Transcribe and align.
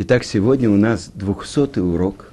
Итак, 0.00 0.22
сегодня 0.22 0.70
у 0.70 0.76
нас 0.76 1.10
двухсотый 1.12 1.82
урок, 1.82 2.30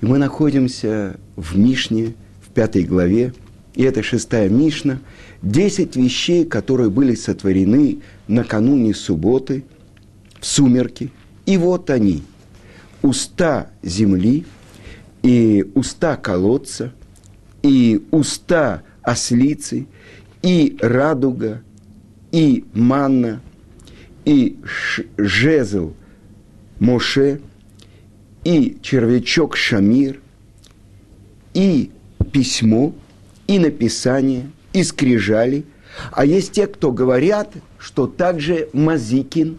и 0.00 0.06
мы 0.06 0.18
находимся 0.18 1.18
в 1.34 1.58
Мишне, 1.58 2.14
в 2.40 2.50
пятой 2.50 2.84
главе, 2.84 3.34
и 3.74 3.82
это 3.82 4.04
шестая 4.04 4.48
Мишна, 4.48 5.00
десять 5.42 5.96
вещей, 5.96 6.44
которые 6.44 6.90
были 6.90 7.16
сотворены 7.16 7.98
накануне 8.28 8.94
субботы, 8.94 9.64
в 10.38 10.46
сумерки, 10.46 11.10
и 11.44 11.56
вот 11.56 11.90
они, 11.90 12.22
уста 13.02 13.72
земли, 13.82 14.46
и 15.24 15.68
уста 15.74 16.14
колодца, 16.14 16.92
и 17.64 18.00
уста 18.12 18.84
ослицы, 19.02 19.88
и 20.42 20.76
радуга, 20.80 21.62
и 22.30 22.64
манна, 22.74 23.40
и 24.24 24.56
жезл 25.16 25.94
Моше, 26.80 27.40
и 28.44 28.78
червячок 28.82 29.56
Шамир, 29.56 30.20
и 31.54 31.90
письмо, 32.32 32.94
и 33.46 33.58
написание, 33.58 34.50
и 34.72 34.82
скрижали. 34.82 35.64
А 36.12 36.24
есть 36.24 36.52
те, 36.52 36.66
кто 36.66 36.92
говорят, 36.92 37.52
что 37.78 38.06
также 38.06 38.68
Мазикин, 38.72 39.58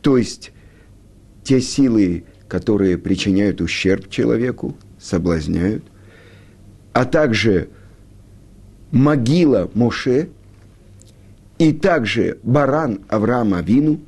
то 0.00 0.16
есть 0.16 0.52
те 1.44 1.60
силы, 1.60 2.24
которые 2.48 2.96
причиняют 2.96 3.60
ущерб 3.60 4.08
человеку, 4.08 4.76
соблазняют, 4.98 5.84
а 6.92 7.04
также 7.04 7.68
могила 8.90 9.70
Моше, 9.74 10.30
и 11.58 11.72
также 11.72 12.38
баран 12.42 13.00
Авраама 13.08 13.60
Вину, 13.60 14.00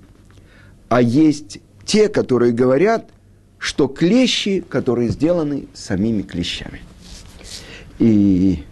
а 0.89 1.03
есть 1.03 1.61
те, 1.89 2.11
которые 2.11 2.53
говорят, 2.53 3.09
что 3.59 3.89
клещи, 3.89 4.61
которые 4.61 5.09
сделаны 5.09 5.69
самими 5.73 6.21
клещами. 6.21 6.83
И 7.99 8.63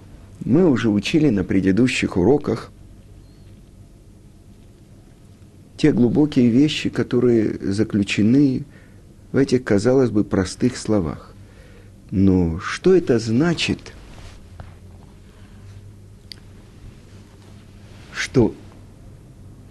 мы 0.45 0.69
уже 0.69 0.91
учили 0.91 1.31
на 1.31 1.43
предыдущих 1.43 2.19
уроках 2.19 2.71
те 5.79 5.93
глубокие 5.93 6.51
вещи, 6.51 6.91
которые 6.91 7.55
заключены 7.73 8.65
в 9.33 9.39
этих, 9.39 9.65
казалось 9.65 10.11
бы, 10.11 10.23
простых 10.23 10.77
словах. 10.77 11.35
Но 12.11 12.61
что 12.61 12.95
это 12.95 13.19
значит, 13.19 13.95
что 18.13 18.55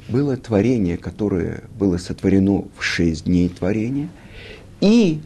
было 0.07 0.37
творение, 0.37 0.97
которое 0.97 1.63
было 1.77 1.97
сотворено 1.97 2.65
в 2.77 2.83
шесть 2.83 3.25
дней 3.25 3.49
творения, 3.49 4.09
и 4.81 5.21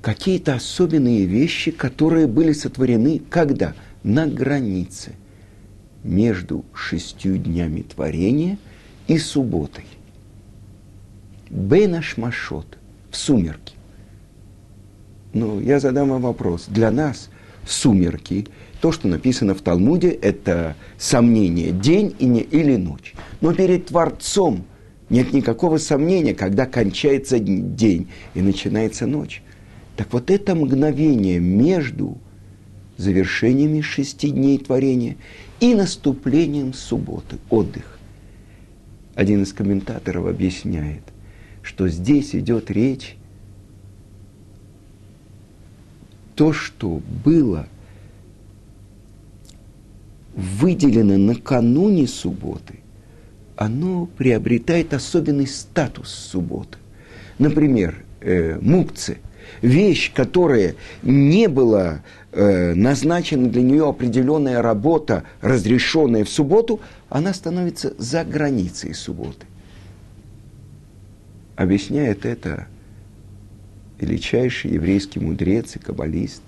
какие-то 0.00 0.54
особенные 0.54 1.24
вещи, 1.24 1.70
которые 1.70 2.26
были 2.26 2.52
сотворены 2.52 3.22
когда? 3.30 3.74
На 4.02 4.26
границе 4.26 5.12
между 6.02 6.64
шестью 6.74 7.38
днями 7.38 7.82
творения 7.82 8.58
и 9.06 9.16
субботой. 9.16 9.84
Бенашмашот, 11.50 12.78
в 13.10 13.16
сумерки. 13.16 13.76
Ну, 15.32 15.60
я 15.60 15.78
задам 15.78 16.08
вам 16.08 16.22
вопрос. 16.22 16.66
Для 16.68 16.90
нас 16.90 17.30
сумерки– 17.66 18.46
то, 18.82 18.90
что 18.90 19.06
написано 19.06 19.54
в 19.54 19.62
Талмуде, 19.62 20.10
это 20.10 20.74
сомнение, 20.98 21.70
день 21.70 22.16
и 22.18 22.26
не, 22.26 22.40
или 22.40 22.74
ночь. 22.74 23.14
Но 23.40 23.54
перед 23.54 23.86
Творцом 23.86 24.64
нет 25.08 25.32
никакого 25.32 25.78
сомнения, 25.78 26.34
когда 26.34 26.66
кончается 26.66 27.38
день 27.38 28.08
и 28.34 28.42
начинается 28.42 29.06
ночь. 29.06 29.40
Так 29.96 30.12
вот 30.12 30.32
это 30.32 30.56
мгновение 30.56 31.38
между 31.38 32.18
завершениями 32.96 33.82
шести 33.82 34.30
дней 34.30 34.58
творения 34.58 35.14
и 35.60 35.76
наступлением 35.76 36.74
субботы, 36.74 37.38
отдых. 37.50 38.00
Один 39.14 39.44
из 39.44 39.52
комментаторов 39.52 40.26
объясняет, 40.26 41.04
что 41.62 41.86
здесь 41.86 42.34
идет 42.34 42.68
речь 42.68 43.14
то, 46.34 46.52
что 46.52 47.00
было– 47.24 47.66
выделено 50.34 51.18
накануне 51.18 52.06
субботы, 52.06 52.78
оно 53.56 54.06
приобретает 54.06 54.94
особенный 54.94 55.46
статус 55.46 56.08
субботы. 56.10 56.78
Например, 57.38 58.02
э, 58.20 58.58
мукцы, 58.60 59.18
вещь, 59.60 60.12
которая 60.14 60.74
не 61.02 61.48
была 61.48 62.02
э, 62.32 62.74
назначена 62.74 63.48
для 63.48 63.62
нее 63.62 63.88
определенная 63.88 64.62
работа, 64.62 65.24
разрешенная 65.40 66.24
в 66.24 66.28
субботу, 66.28 66.80
она 67.08 67.34
становится 67.34 67.92
за 67.98 68.24
границей 68.24 68.94
субботы. 68.94 69.46
Объясняет 71.56 72.24
это 72.24 72.66
величайший 74.02 74.72
еврейский 74.72 75.20
мудрец 75.20 75.76
и 75.76 75.78
каббалист 75.78 76.42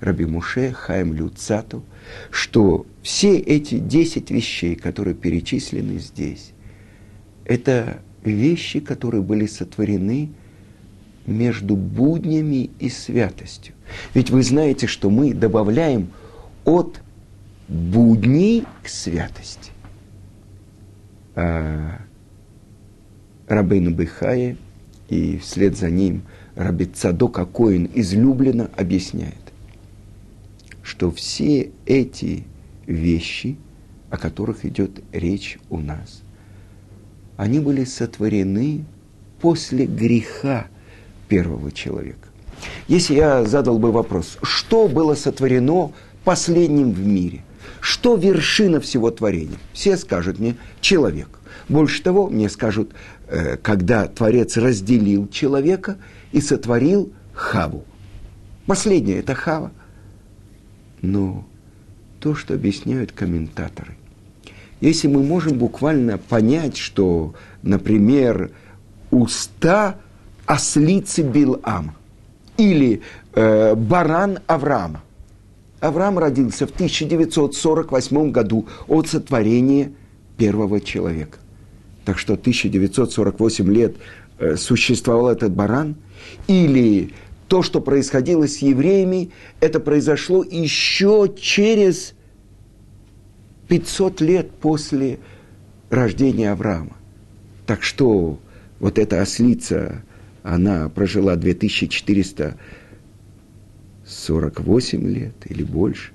Раби 0.00 0.24
Муше 0.24 0.72
Хайм 0.72 1.12
Люцату, 1.12 1.82
что 2.30 2.86
все 3.02 3.36
эти 3.36 3.78
десять 3.78 4.30
вещей, 4.30 4.76
которые 4.76 5.14
перечислены 5.14 5.98
здесь, 5.98 6.52
это 7.44 8.00
вещи, 8.24 8.80
которые 8.80 9.22
были 9.22 9.46
сотворены 9.46 10.30
между 11.26 11.76
буднями 11.76 12.70
и 12.78 12.88
святостью. 12.88 13.74
Ведь 14.14 14.30
вы 14.30 14.42
знаете, 14.42 14.86
что 14.86 15.10
мы 15.10 15.34
добавляем 15.34 16.10
от 16.64 17.00
будней 17.68 18.64
к 18.82 18.88
святости. 18.88 19.72
А 21.34 22.00
Рабейну 23.48 23.90
Бехае 23.90 24.56
и 25.08 25.38
вслед 25.38 25.76
за 25.76 25.90
ним 25.90 26.22
Раби 26.60 26.84
Цадок 26.84 27.50
Коин 27.52 27.88
излюбленно 27.94 28.70
объясняет, 28.76 29.32
что 30.82 31.10
все 31.10 31.70
эти 31.86 32.44
вещи, 32.86 33.56
о 34.10 34.18
которых 34.18 34.66
идет 34.66 35.02
речь 35.10 35.58
у 35.70 35.78
нас, 35.78 36.20
они 37.38 37.60
были 37.60 37.84
сотворены 37.84 38.84
после 39.40 39.86
греха 39.86 40.66
первого 41.28 41.72
человека. 41.72 42.28
Если 42.88 43.14
я 43.14 43.46
задал 43.46 43.78
бы 43.78 43.90
вопрос, 43.90 44.36
что 44.42 44.86
было 44.86 45.14
сотворено 45.14 45.92
последним 46.24 46.92
в 46.92 47.06
мире? 47.06 47.42
Что 47.80 48.16
вершина 48.16 48.80
всего 48.80 49.10
творения? 49.10 49.58
Все 49.72 49.96
скажут 49.96 50.38
мне 50.38 50.56
человек. 50.80 51.28
Больше 51.68 52.02
того, 52.02 52.28
мне 52.28 52.48
скажут, 52.48 52.92
э, 53.28 53.56
когда 53.56 54.06
Творец 54.06 54.56
разделил 54.56 55.28
человека 55.28 55.96
и 56.32 56.40
сотворил 56.40 57.12
Хаву. 57.32 57.84
Последнее– 58.66 59.18
это 59.20 59.34
Хава. 59.34 59.72
Но 61.00 61.46
то, 62.20 62.34
что 62.34 62.54
объясняют 62.54 63.12
комментаторы. 63.12 63.96
Если 64.80 65.08
мы 65.08 65.22
можем 65.22 65.58
буквально 65.58 66.18
понять, 66.18 66.76
что, 66.76 67.34
например, 67.62 68.50
уста 69.10 69.98
ослицы 70.46 71.22
Билам 71.22 71.94
или 72.56 73.02
э, 73.34 73.74
баран 73.74 74.40
Авраама. 74.46 75.02
Авраам 75.80 76.18
родился 76.18 76.66
в 76.66 76.70
1948 76.70 78.30
году 78.30 78.68
от 78.86 79.08
сотворения 79.08 79.92
первого 80.36 80.80
человека. 80.80 81.38
Так 82.04 82.18
что 82.18 82.34
1948 82.34 83.72
лет 83.72 83.96
э, 84.38 84.56
существовал 84.56 85.30
этот 85.30 85.52
баран. 85.52 85.96
Или 86.46 87.12
то, 87.48 87.62
что 87.62 87.80
происходило 87.80 88.46
с 88.46 88.58
евреями, 88.58 89.30
это 89.60 89.80
произошло 89.80 90.44
еще 90.44 91.32
через 91.38 92.14
500 93.68 94.20
лет 94.20 94.50
после 94.50 95.18
рождения 95.88 96.52
Авраама. 96.52 96.96
Так 97.66 97.82
что 97.82 98.38
вот 98.80 98.98
эта 98.98 99.20
ослица, 99.20 100.02
она 100.42 100.88
прожила 100.88 101.36
2448 104.10 105.08
лет 105.08 105.34
или 105.46 105.62
больше. 105.62 106.12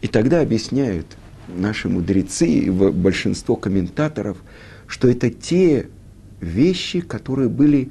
И 0.00 0.06
тогда 0.06 0.40
объясняют 0.40 1.06
наши 1.48 1.88
мудрецы 1.88 2.46
и 2.46 2.70
большинство 2.70 3.56
комментаторов, 3.56 4.38
что 4.86 5.08
это 5.08 5.30
те 5.30 5.88
вещи, 6.40 7.00
которые 7.00 7.48
были 7.48 7.90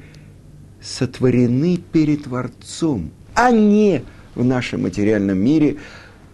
сотворены 0.82 1.78
перед 1.92 2.24
Творцом, 2.24 3.12
а 3.34 3.52
не 3.52 4.04
в 4.36 4.46
нашем 4.46 4.84
материальном 4.84 5.38
мире. 5.38 5.78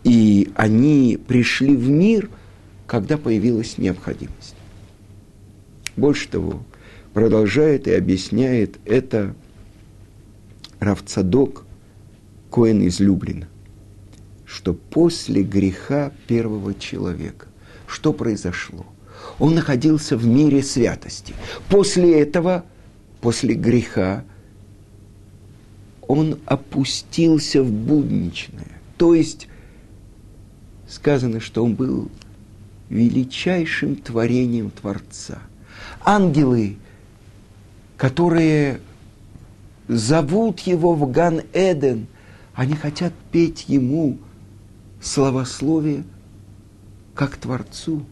И 0.04 0.51
они 0.56 1.18
пришли 1.27 1.75
в 1.75 1.89
мир, 1.89 2.30
когда 2.86 3.18
появилась 3.18 3.77
необходимость. 3.77 4.56
Больше 5.95 6.27
того, 6.27 6.63
продолжает 7.13 7.88
и 7.88 7.94
объясняет 7.94 8.77
это 8.86 9.33
Равцадок, 10.80 11.63
Коэн 12.53 12.83
из 12.83 13.00
Люблина, 13.00 13.47
что 14.45 14.75
после 14.75 15.41
греха 15.41 16.11
первого 16.27 16.75
человека, 16.75 17.47
что 17.88 18.13
произошло? 18.13 18.85
Он 19.39 19.55
находился 19.55 20.15
в 20.15 20.27
мире 20.27 20.61
святости. 20.61 21.33
После 21.67 22.21
этого, 22.21 22.63
после 23.21 23.55
греха, 23.55 24.23
он 26.07 26.38
опустился 26.45 27.63
в 27.63 27.71
будничное. 27.71 28.79
То 28.97 29.15
есть 29.15 29.47
сказано, 30.88 31.39
что 31.39 31.65
он 31.65 31.73
был 31.73 32.11
величайшим 32.89 33.95
творением 33.95 34.69
Творца. 34.69 35.39
Ангелы, 36.06 36.77
которые 37.97 38.79
зовут 39.88 40.59
его 40.59 40.94
в 40.94 41.11
Ган-Эден, 41.11 42.06
они 42.53 42.75
хотят 42.75 43.13
петь 43.31 43.65
ему 43.67 44.17
славословие 45.01 46.03
как 47.15 47.38
Творцу. 47.38 48.05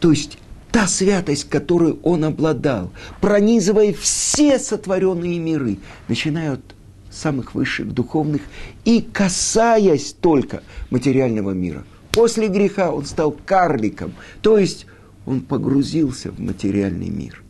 То 0.00 0.10
есть 0.10 0.38
та 0.70 0.86
святость, 0.86 1.48
которую 1.48 1.98
он 2.02 2.24
обладал, 2.24 2.92
пронизывая 3.20 3.92
все 3.92 4.58
сотворенные 4.58 5.38
миры, 5.38 5.78
начиная 6.08 6.52
от 6.52 6.62
самых 7.10 7.54
высших 7.54 7.92
духовных 7.92 8.42
и 8.84 9.02
касаясь 9.02 10.12
только 10.12 10.62
материального 10.90 11.50
мира. 11.50 11.84
После 12.12 12.48
греха 12.48 12.92
он 12.92 13.04
стал 13.04 13.32
карликом, 13.32 14.14
то 14.42 14.58
есть 14.58 14.86
он 15.26 15.40
погрузился 15.40 16.30
в 16.30 16.40
материальный 16.40 17.08
мир. 17.08 17.42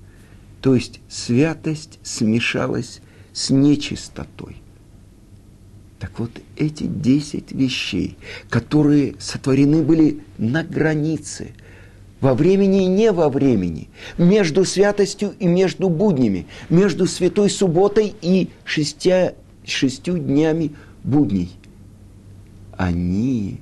То 0.61 0.75
есть 0.75 1.01
святость 1.09 1.99
смешалась 2.03 3.01
с 3.33 3.51
нечистотой. 3.51 4.57
Так 6.01 6.19
вот, 6.19 6.31
эти 6.57 6.85
десять 6.85 7.53
вещей, 7.53 8.17
которые 8.49 9.17
сотворены 9.19 9.83
были 9.83 10.21
на 10.39 10.65
границе, 10.65 11.53
во 12.23 12.35
времени 12.35 12.85
и 12.85 12.89
не 12.89 13.13
во 13.13 13.29
времени, 13.29 13.89
между 14.17 14.65
святостью 14.65 15.35
и 15.39 15.47
между 15.47 15.91
буднями, 15.91 16.47
между 16.71 17.07
святой 17.07 17.51
субботой 17.51 18.15
и 18.23 18.49
шестя, 18.65 19.35
шестью 19.65 20.19
днями 20.19 20.73
будней, 21.05 21.51
они 22.79 23.61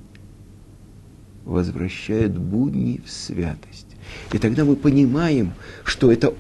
возвращают 1.45 2.39
будни 2.39 3.01
в 3.05 3.11
святость. 3.11 3.87
И 4.33 4.39
тогда 4.39 4.65
мы 4.65 4.77
понимаем, 4.77 5.55
что 5.83 6.13
это 6.13 6.35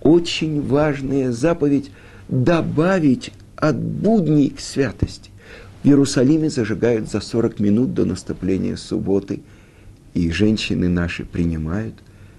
очень 0.00 0.66
важная 0.66 1.30
заповедь 1.30 1.92
добавить 2.28 3.32
от 3.56 3.80
будней 3.80 4.50
к 4.50 4.58
святости. 4.58 5.30
В 5.84 5.86
Иерусалиме 5.86 6.48
зажигают 6.48 7.10
за 7.10 7.20
40 7.20 7.60
минут 7.60 7.92
до 7.92 8.06
наступления 8.06 8.74
субботы, 8.76 9.42
и 10.14 10.30
женщины 10.30 10.88
наши 10.88 11.26
принимают 11.26 11.94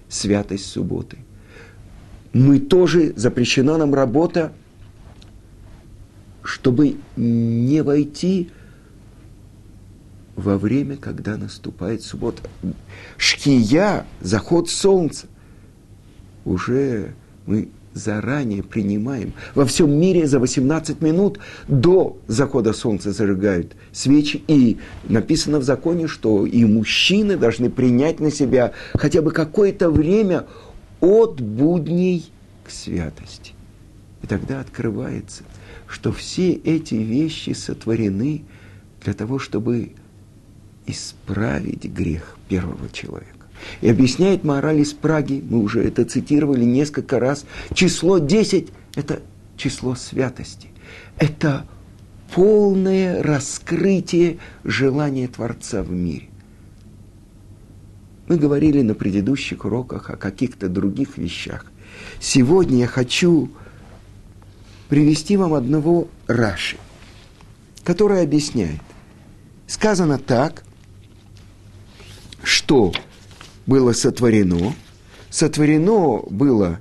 святость 0.09 0.65
субботы. 0.65 1.17
Мы 2.33 2.59
тоже, 2.59 3.13
запрещена 3.15 3.77
нам 3.77 3.93
работа, 3.93 4.51
чтобы 6.41 6.95
не 7.15 7.83
войти 7.83 8.49
во 10.35 10.57
время, 10.57 10.97
когда 10.97 11.37
наступает 11.37 12.01
суббота. 12.01 12.41
Шкия, 13.15 14.07
заход 14.21 14.71
солнца, 14.71 15.27
уже 16.45 17.13
мы 17.45 17.69
заранее 17.95 18.61
принимаем. 18.61 19.33
Во 19.55 19.65
всем 19.65 19.91
мире 19.91 20.27
за 20.27 20.39
18 20.39 21.01
минут 21.01 21.39
до 21.67 22.17
захода 22.27 22.73
солнца 22.73 23.11
зажигают 23.11 23.75
свечи. 23.91 24.43
И 24.47 24.77
написано 25.05 25.59
в 25.59 25.63
законе, 25.63 26.07
что 26.07 26.45
и 26.45 26.63
мужчины 26.65 27.37
должны 27.37 27.71
принять 27.71 28.19
на 28.19 28.29
себя 28.29 28.73
хотя 28.93 29.21
бы 29.21 29.31
какое-то 29.31 29.89
время 29.89 30.45
от 30.99 31.41
будней 31.41 32.29
к 32.65 32.69
святости. 32.69 33.53
И 34.21 34.27
тогда 34.27 34.59
открывается, 34.59 35.43
что 35.87 36.11
все 36.11 36.51
эти 36.51 36.95
вещи 36.95 37.51
сотворены 37.51 38.43
для 39.03 39.13
того, 39.13 39.39
чтобы 39.39 39.93
исправить 40.85 41.85
грех 41.85 42.37
первого 42.49 42.89
человека. 42.89 43.34
И 43.81 43.89
объясняет 43.89 44.43
мораль 44.43 44.79
из 44.79 44.93
Праги, 44.93 45.43
мы 45.47 45.61
уже 45.61 45.83
это 45.83 46.05
цитировали 46.05 46.63
несколько 46.63 47.19
раз, 47.19 47.45
число 47.73 48.19
10– 48.19 48.69
это 48.95 49.21
число 49.57 49.95
святости. 49.95 50.69
Это 51.17 51.65
полное 52.33 53.21
раскрытие 53.23 54.37
желания 54.63 55.27
Творца 55.27 55.83
в 55.83 55.91
мире. 55.91 56.29
Мы 58.27 58.37
говорили 58.37 58.81
на 58.81 58.95
предыдущих 58.95 59.65
уроках 59.65 60.09
о 60.09 60.17
каких-то 60.17 60.67
других 60.67 61.17
вещах. 61.17 61.65
Сегодня 62.19 62.79
я 62.79 62.87
хочу 62.87 63.51
привести 64.89 65.37
вам 65.37 65.53
одного 65.53 66.07
Раши, 66.27 66.77
который 67.83 68.23
объясняет. 68.23 68.81
Сказано 69.67 70.17
так, 70.17 70.63
что 72.43 72.93
было 73.65 73.93
сотворено? 73.93 74.73
Сотворено 75.29 76.23
было 76.29 76.79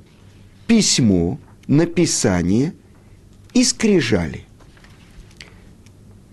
письмо, 0.67 1.39
написание 1.67 2.75
и 3.53 3.65
скрижали. 3.65 4.45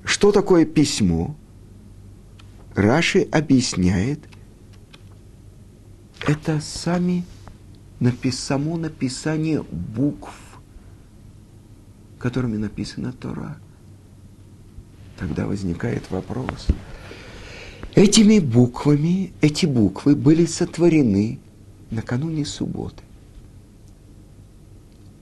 Что 0.03 0.31
такое 0.31 0.65
письмо? 0.65 1.35
Раши 2.75 3.21
объясняет, 3.31 4.19
это 6.25 6.61
сами 6.61 7.25
само 8.31 8.77
написание 8.77 9.63
букв, 9.63 10.33
которыми 12.19 12.57
написана 12.57 13.11
Тора. 13.11 13.57
Тогда 15.17 15.45
возникает 15.45 16.09
вопрос– 16.09 16.67
Этими 17.95 18.39
буквами, 18.39 19.33
эти 19.41 19.65
буквы 19.65 20.15
были 20.15 20.45
сотворены 20.45 21.39
накануне 21.89 22.45
субботы. 22.45 23.03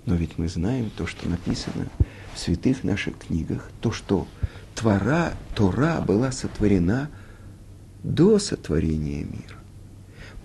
Но 0.05 0.15
ведь 0.15 0.37
мы 0.37 0.47
знаем 0.47 0.91
то, 0.95 1.07
что 1.07 1.27
написано 1.27 1.87
в 2.33 2.39
святых 2.39 2.83
наших 2.83 3.17
книгах, 3.17 3.69
то, 3.81 3.91
что 3.91 4.27
Твора, 4.75 5.33
Тора 5.55 5.99
была 6.01 6.31
сотворена 6.31 7.09
до 8.03 8.39
сотворения 8.39 9.23
мира. 9.23 9.57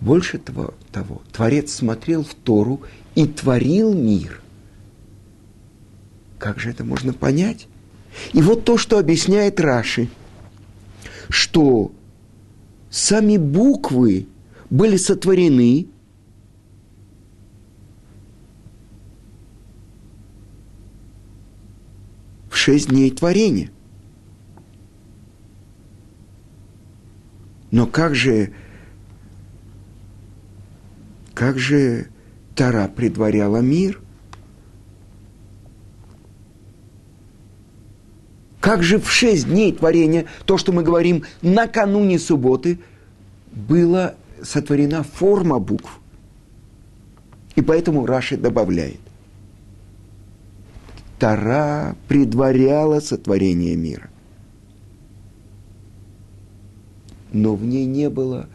Больше 0.00 0.38
того, 0.38 0.74
Творец 1.32 1.72
смотрел 1.72 2.24
в 2.24 2.34
Тору 2.34 2.82
и 3.14 3.26
творил 3.26 3.94
мир. 3.94 4.40
Как 6.38 6.58
же 6.58 6.70
это 6.70 6.84
можно 6.84 7.12
понять? 7.12 7.68
И 8.32 8.42
вот 8.42 8.64
то, 8.64 8.76
что 8.76 8.98
объясняет 8.98 9.60
Раши, 9.60 10.08
что 11.28 11.92
сами 12.94 13.38
буквы 13.38 14.28
были 14.70 14.96
сотворены 14.96 15.88
в 22.48 22.54
шесть 22.54 22.90
дней 22.90 23.10
творения. 23.10 23.72
Но 27.72 27.88
как 27.88 28.14
же, 28.14 28.54
как 31.34 31.58
же 31.58 32.10
Тара 32.54 32.86
предваряла 32.86 33.56
мир? 33.58 34.00
Как 38.64 38.82
же 38.82 38.98
в 38.98 39.10
шесть 39.10 39.46
дней 39.46 39.74
творения, 39.74 40.24
то, 40.46 40.56
что 40.56 40.72
мы 40.72 40.82
говорим 40.82 41.24
накануне 41.42 42.18
субботы, 42.18 42.80
была 43.52 44.14
сотворена 44.42 45.02
форма 45.02 45.58
букв. 45.58 46.00
И 47.56 47.60
поэтому 47.60 48.06
Раши 48.06 48.38
добавляет. 48.38 49.00
Тара 51.18 51.94
предваряла 52.08 53.00
сотворение 53.00 53.76
мира. 53.76 54.08
Но 57.34 57.56
в 57.56 57.66
ней 57.66 57.84
не 57.84 58.08
было 58.08 58.48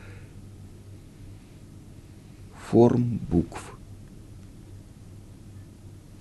форм 2.71 3.19
букв. 3.29 3.77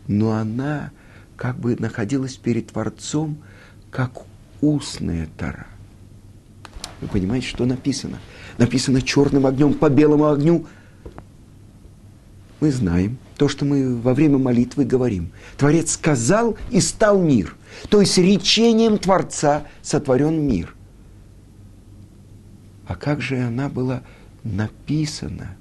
Но 0.09 0.33
она 0.33 0.91
как 1.37 1.59
бы 1.59 1.75
находилась 1.77 2.37
перед 2.37 2.67
Творцом– 2.67 3.39
как 3.91 4.13
устная 4.61 5.29
тара. 5.37 5.67
Вы 7.01 7.09
понимаете, 7.09 7.47
что 7.47 7.65
написано? 7.65 8.19
Написано 8.57 9.03
черным 9.03 9.47
огнем 9.47 9.75
по 9.75 9.89
белому 9.89 10.27
огню. 10.27 10.67
Мы 12.61 12.73
знаем, 12.73 13.19
то, 13.37 13.49
что 13.49 13.65
мы 13.65 13.97
во 13.97 14.15
время 14.15 14.39
молитвы 14.39 14.85
говорим. 14.85 15.31
Творец 15.57 15.93
сказал 15.93 16.57
и 16.71 16.81
стал 16.81 17.23
мир. 17.23 17.57
То 17.89 18.01
есть 18.01 18.19
речением 18.19 18.99
Творца 18.99 19.65
сотворен 19.81 20.41
мир. 20.41 20.75
А 22.87 22.97
как 22.97 23.21
же 23.21 23.39
она 23.41 23.69
была 23.69 24.03
написана? 24.43 25.57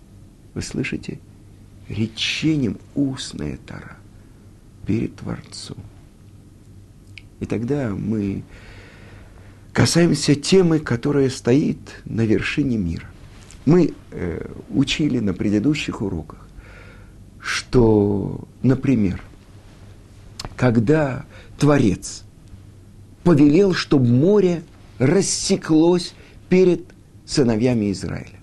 Вы 0.56 0.64
слышите? 0.64 1.20
Речением 1.88 2.80
устная 2.96 3.58
Тара 3.58 3.98
перед 4.88 5.16
Творцом. 5.18 5.78
И 7.40 7.46
тогда 7.46 7.90
мы 7.90 8.44
касаемся 9.74 10.36
темы, 10.36 10.80
которая 10.80 11.30
стоит 11.30 11.78
на 12.06 12.22
вершине 12.22 12.78
мира. 12.78 13.08
Мы 13.66 13.94
э, 14.12 14.50
учили 14.70 15.20
на 15.20 15.34
предыдущих 15.34 16.02
уроках, 16.02 16.48
что, 17.40 18.48
например, 18.64 19.22
когда 20.56 21.26
Творец 21.60 22.24
повелел, 23.24 23.74
чтобы 23.74 24.08
море 24.08 24.64
рассеклось 25.00 26.14
перед 26.50 26.86
сыновьями 27.26 27.92
Израиля. 27.92 28.40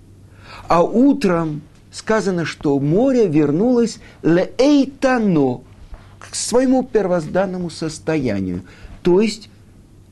А 0.68 0.82
утром 0.82 1.62
сказано, 1.90 2.44
что 2.44 2.78
море 2.78 3.26
вернулось 3.26 3.98
леэйтано, 4.22 5.62
к 6.18 6.34
своему 6.34 6.82
первозданному 6.82 7.70
состоянию, 7.70 8.62
то 9.04 9.20
есть 9.20 9.50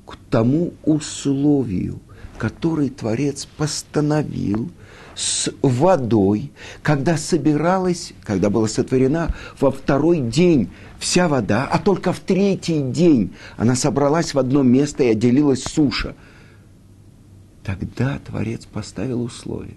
к 0.06 0.16
тому 0.30 0.74
условию, 0.84 1.98
который 2.38 2.90
Творец 2.90 3.48
постановил 3.56 4.70
с 5.14 5.50
водой, 5.62 6.52
когда 6.82 7.16
собиралась, 7.16 8.12
когда 8.22 8.50
была 8.50 8.68
сотворена 8.68 9.34
во 9.58 9.70
второй 9.70 10.20
день 10.20 10.70
вся 10.98 11.26
вода, 11.26 11.66
а 11.66 11.78
только 11.78 12.12
в 12.12 12.20
третий 12.20 12.82
день 12.82 13.34
она 13.56 13.74
собралась 13.76 14.34
в 14.34 14.38
одно 14.38 14.62
место 14.62 15.04
и 15.04 15.08
отделилась 15.08 15.64
суша. 15.64 16.14
Тогда 17.64 18.18
Творец 18.18 18.66
поставил 18.66 19.22
условие, 19.22 19.76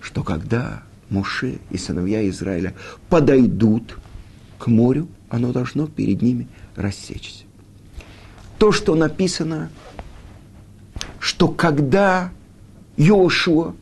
что 0.00 0.24
когда 0.24 0.82
Муше 1.08 1.60
и 1.70 1.76
сыновья 1.76 2.28
Израиля 2.30 2.74
подойдут 3.08 3.96
к 4.58 4.66
морю, 4.66 5.06
оно 5.28 5.52
должно 5.52 5.86
перед 5.86 6.20
ними 6.20 6.48
рассечься. 6.74 7.45
То, 8.58 8.72
что 8.72 8.94
написано, 8.94 9.70
что 11.20 11.48
когда 11.48 12.32
Йошуа 12.96 13.74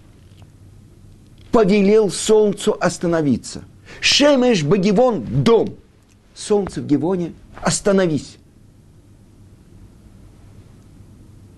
повелел 1.52 2.10
солнцу 2.10 2.76
остановиться, 2.80 3.62
Шемеш 4.00 4.64
Багивон– 4.64 5.24
дом, 5.44 5.76
солнце 6.34 6.82
в 6.82 6.86
Гивоне– 6.86 7.32
остановись. 7.62 8.38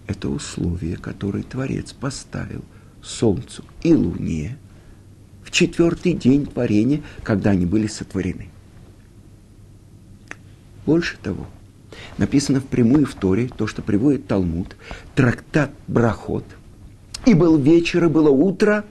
Это 0.07 0.29
условие, 0.29 0.97
которое 0.97 1.43
Творец 1.43 1.93
поставил 1.93 2.65
солнцу 3.03 3.65
и 3.83 3.95
луне 3.95 4.59
в 5.43 5.51
четвертый 5.51 6.13
день 6.13 6.47
творения, 6.47 7.03
когда 7.23 7.51
они 7.51 7.67
были 7.67 7.87
сотворены. 7.87 8.51
Больше 10.85 11.17
того, 11.19 11.47
написано 12.19 12.61
впрямую 12.61 13.07
в 13.07 13.15
Торе, 13.15 13.49
то, 13.57 13.67
что 13.67 13.83
приводит 13.83 14.27
Талмуд, 14.27 14.77
трактат 15.15 15.71
Брахот. 15.87 16.45
И 17.25 17.35
был 17.35 17.57
вечер, 17.57 18.05
и 18.05 18.09
было 18.09 18.31
утро, 18.31 18.85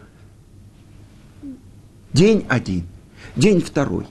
день 2.14 2.46
один, 2.50 2.84
день 3.36 3.62
второй, 3.62 4.06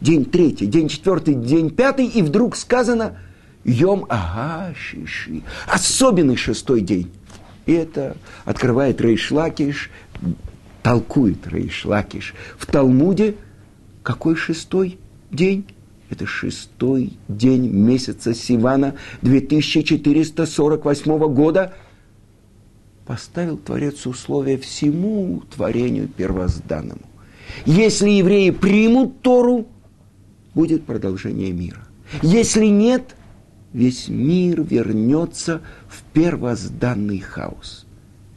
день 0.00 0.24
третий, 0.24 0.66
день 0.66 0.88
четвертый, 0.88 1.34
день 1.34 1.70
пятый, 1.70 2.06
и 2.06 2.22
вдруг 2.22 2.56
сказано 2.56 3.18
Йом 3.64 4.06
Ага 4.08 4.74
Шиши, 4.74 5.42
особенный 5.66 6.36
шестой 6.36 6.80
день. 6.80 7.10
И 7.66 7.72
это 7.72 8.16
открывает 8.44 9.00
Рейшлакиш, 9.00 9.90
толкует 10.82 11.46
Рейшлакиш. 11.48 12.34
В 12.56 12.66
Талмуде 12.66 13.34
какой 14.02 14.36
шестой 14.36 14.98
день? 15.32 15.66
Это 16.10 16.26
шестой 16.26 17.12
день 17.28 17.68
месяца 17.68 18.34
Сивана 18.34 18.94
2448 19.22 21.34
года. 21.34 21.72
Поставил 23.06 23.56
Творец 23.56 24.06
условия 24.06 24.56
всему 24.56 25.42
творению 25.54 26.08
первозданному. 26.08 27.02
Если 27.64 28.10
евреи 28.10 28.50
примут 28.50 29.22
Тору, 29.22 29.66
будет 30.54 30.84
продолжение 30.84 31.52
мира. 31.52 31.86
Если 32.22 32.66
нет, 32.66 33.16
весь 33.72 34.08
мир 34.08 34.62
вернется 34.62 35.62
в 35.88 36.02
первозданный 36.12 37.20
хаос. 37.20 37.86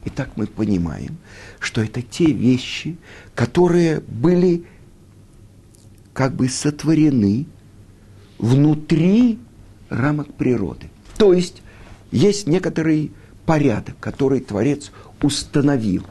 Итак, 0.05 0.31
мы 0.35 0.47
понимаем, 0.47 1.17
что 1.59 1.81
это 1.81 2.01
те 2.01 2.25
вещи, 2.25 2.97
которые 3.35 4.01
были 4.01 4.65
как 6.13 6.35
бы 6.35 6.49
сотворены 6.49 7.45
внутри 8.39 9.37
рамок 9.89 10.33
природы. 10.33 10.89
То 11.17 11.33
есть 11.33 11.61
есть 12.11 12.47
некоторый 12.47 13.11
порядок, 13.45 13.95
который 13.99 14.39
Творец 14.39 14.91
установил. 15.21 16.05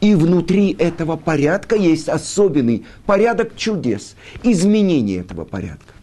И 0.00 0.16
внутри 0.16 0.72
этого 0.72 1.16
порядка 1.16 1.76
есть 1.76 2.08
особенный 2.08 2.84
порядок 3.06 3.54
чудес, 3.54 4.16
изменение 4.42 5.20
этого 5.20 5.44
порядка. 5.44 5.94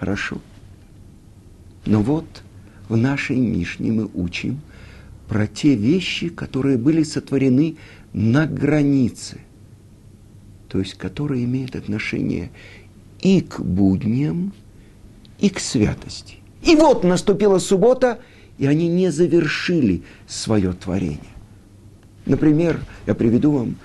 Хорошо. 0.00 0.38
Но 1.84 2.02
вот 2.02 2.26
в 2.88 2.96
нашей 2.96 3.36
Мишне 3.36 3.92
мы 3.92 4.10
учим 4.14 4.60
про 5.28 5.46
те 5.46 5.76
вещи, 5.76 6.28
которые 6.28 6.76
были 6.76 7.04
сотворены 7.04 7.76
на 8.12 8.46
границе, 8.46 9.38
то 10.68 10.80
есть 10.80 10.94
которые 10.94 11.44
имеют 11.44 11.76
отношение 11.76 12.50
и 13.20 13.40
к 13.40 13.60
будням, 13.60 14.52
и 15.38 15.48
к 15.48 15.60
святости. 15.60 16.36
И 16.62 16.74
вот 16.74 17.04
наступила 17.04 17.58
суббота, 17.58 18.20
и 18.58 18.66
они 18.66 18.88
не 18.88 19.10
завершили 19.10 20.02
свое 20.26 20.72
творение. 20.72 21.20
Например, 22.24 22.80
я 23.06 23.14
приведу 23.14 23.52
вам, 23.52 23.76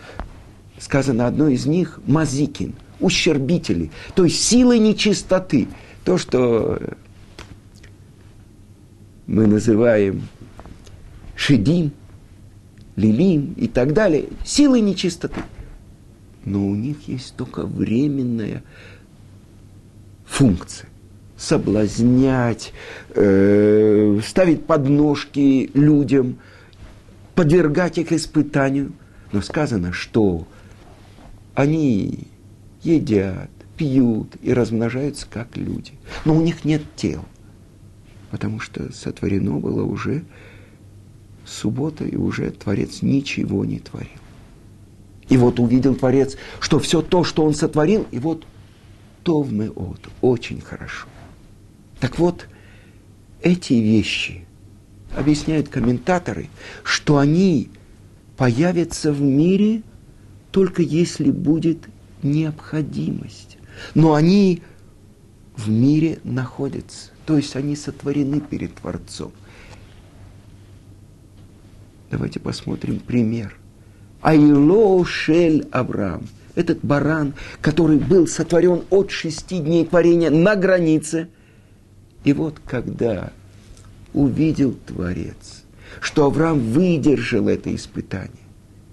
сказано 0.79 1.27
одно 1.27 1.47
из 1.47 1.65
них, 1.65 1.99
мазикин, 2.07 2.73
ущербители, 2.99 3.91
то 4.15 4.23
есть 4.23 4.41
силы 4.41 4.79
нечистоты. 4.79 5.67
То, 6.03 6.17
что 6.17 6.81
мы 9.27 9.45
называем 9.45 10.27
шедим, 11.35 11.91
лилим 12.95 13.53
и 13.57 13.67
так 13.67 13.93
далее, 13.93 14.25
силы 14.43 14.81
нечистоты. 14.81 15.41
Но 16.43 16.65
у 16.65 16.75
них 16.75 17.07
есть 17.07 17.35
только 17.35 17.65
временная 17.65 18.63
функция 20.41 20.89
соблазнять, 21.37 22.73
э, 23.13 24.19
ставить 24.25 24.65
подножки 24.65 25.69
людям, 25.75 26.37
подвергать 27.35 27.99
их 27.99 28.11
испытанию. 28.11 28.91
Но 29.31 29.41
сказано, 29.41 29.93
что 29.93 30.47
они 31.53 32.27
едят, 32.81 33.51
пьют 33.77 34.35
и 34.41 34.51
размножаются 34.51 35.27
как 35.29 35.57
люди. 35.57 35.93
Но 36.25 36.35
у 36.35 36.41
них 36.41 36.65
нет 36.65 36.81
тел, 36.95 37.23
потому 38.31 38.59
что 38.59 38.91
сотворено 38.91 39.59
было 39.59 39.83
уже 39.83 40.23
суббота, 41.45 42.03
и 42.03 42.15
уже 42.15 42.49
Творец 42.49 43.03
ничего 43.03 43.63
не 43.63 43.79
творил. 43.79 44.09
И 45.29 45.37
вот 45.37 45.59
увидел 45.59 45.95
Творец, 45.95 46.35
что 46.59 46.79
все 46.79 47.01
то, 47.01 47.23
что 47.23 47.45
он 47.45 47.53
сотворил, 47.53 48.07
и 48.11 48.19
вот 48.19 48.45
Тов 49.23 49.51
мы 49.51 49.69
от, 49.69 50.09
очень 50.21 50.61
хорошо. 50.61 51.07
Так 51.99 52.17
вот, 52.17 52.47
эти 53.41 53.73
вещи, 53.73 54.45
объясняют 55.15 55.69
комментаторы, 55.69 56.49
что 56.83 57.17
они 57.17 57.69
появятся 58.37 59.11
в 59.11 59.21
мире 59.21 59.83
только 60.51 60.81
если 60.81 61.31
будет 61.31 61.87
необходимость. 62.23 63.57
Но 63.93 64.15
они 64.15 64.63
в 65.55 65.69
мире 65.69 66.19
находятся, 66.23 67.11
то 67.25 67.37
есть 67.37 67.55
они 67.55 67.75
сотворены 67.75 68.41
перед 68.41 68.75
Творцом. 68.75 69.31
Давайте 72.09 72.39
посмотрим 72.39 72.99
пример. 72.99 73.57
Айло 74.21 75.05
Шель 75.05 75.67
Авраам– 75.71 76.27
этот 76.55 76.79
баран, 76.83 77.33
который 77.61 77.97
был 77.97 78.27
сотворен 78.27 78.83
от 78.89 79.11
шести 79.11 79.59
дней 79.59 79.85
творения 79.85 80.29
на 80.29 80.55
границе. 80.55 81.29
И 82.23 82.33
вот 82.33 82.59
когда 82.65 83.31
увидел 84.13 84.75
Творец, 84.85 85.63
что 85.99 86.25
Авраам 86.25 86.59
выдержал 86.59 87.47
это 87.47 87.73
испытание, 87.73 88.41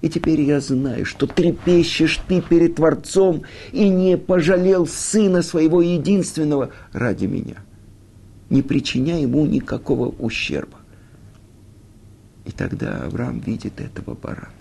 И 0.00 0.08
теперь 0.08 0.40
я 0.42 0.60
знаю, 0.60 1.04
что 1.04 1.26
трепещешь 1.26 2.20
ты 2.28 2.40
перед 2.40 2.76
Творцом 2.76 3.42
и 3.72 3.88
не 3.88 4.16
пожалел 4.16 4.86
сына 4.86 5.42
своего 5.42 5.82
единственного 5.82 6.70
ради 6.92 7.26
меня, 7.26 7.56
не 8.48 8.62
причиняя 8.62 9.20
ему 9.20 9.44
никакого 9.46 10.08
ущерба. 10.08 10.78
И 12.44 12.52
тогда 12.52 13.02
Авраам 13.06 13.40
видит 13.40 13.80
этого 13.80 14.14
барана. 14.14 14.52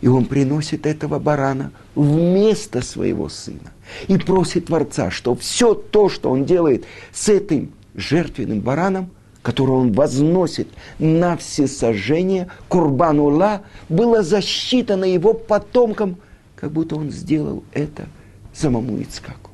И 0.00 0.08
он 0.08 0.24
приносит 0.24 0.86
этого 0.86 1.18
барана 1.18 1.72
вместо 1.94 2.82
своего 2.82 3.28
сына. 3.28 3.72
И 4.08 4.16
просит 4.18 4.66
Творца, 4.66 5.10
что 5.10 5.34
все 5.34 5.74
то, 5.74 6.08
что 6.08 6.30
он 6.30 6.44
делает 6.44 6.84
с 7.12 7.28
этим 7.28 7.72
жертвенным 7.94 8.60
бараном– 8.60 9.10
которую 9.42 9.80
он 9.80 9.92
возносит 9.92 10.68
на 10.98 11.36
всесожжение, 11.36 12.48
Курбанула, 12.68 13.62
было 13.88 14.22
засчитано 14.22 15.04
его 15.04 15.32
потомкам, 15.32 16.18
как 16.56 16.72
будто 16.72 16.96
он 16.96 17.10
сделал 17.10 17.64
это 17.72 18.06
самому 18.52 19.00
Ицкаку. 19.00 19.50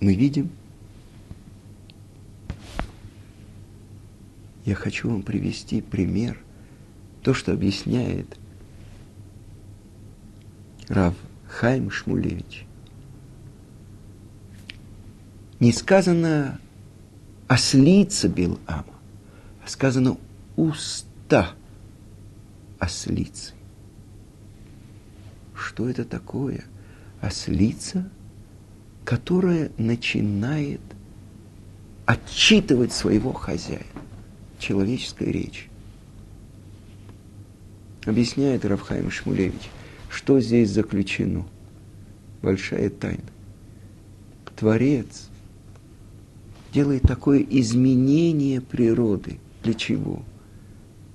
Мы 0.00 0.14
видим, 0.14 0.50
я 4.64 4.74
хочу 4.74 5.10
вам 5.10 5.22
привести 5.22 5.80
пример, 5.80 6.38
то, 7.22 7.34
что 7.34 7.52
объясняет 7.52 8.38
Рав 10.88 11.14
Хайм 11.48 11.90
Шмулевич. 11.90 12.66
Не 15.60 15.72
сказано 15.72 16.58
ослица 17.46 18.28
Билама, 18.28 18.84
а 19.64 19.68
сказано 19.68 20.16
уста 20.56 21.52
ослицы. 22.78 23.54
Что 25.54 25.88
это 25.88 26.04
такое? 26.04 26.64
Ослица, 27.20 28.08
которая 29.04 29.70
начинает 29.76 30.80
отчитывать 32.06 32.92
своего 32.92 33.32
хозяина. 33.32 33.84
Человеческая 34.58 35.30
речь. 35.30 35.69
Объясняет 38.10 38.64
Равхайм 38.64 39.08
Шмулевич, 39.08 39.70
что 40.08 40.40
здесь 40.40 40.70
заключено. 40.70 41.46
Большая 42.42 42.90
тайна. 42.90 43.22
Творец 44.56 45.28
делает 46.74 47.02
такое 47.02 47.46
изменение 47.48 48.60
природы. 48.60 49.38
Для 49.62 49.74
чего? 49.74 50.24